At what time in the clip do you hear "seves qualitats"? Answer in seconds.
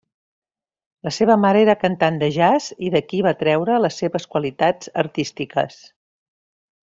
4.05-4.91